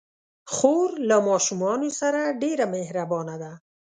[0.53, 3.51] خور له ماشومانو سره ډېر مهربانه ده.